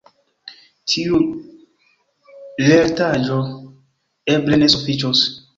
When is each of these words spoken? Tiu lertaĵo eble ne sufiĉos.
Tiu 0.93 1.19
lertaĵo 2.69 3.39
eble 4.39 4.61
ne 4.65 4.73
sufiĉos. 4.77 5.27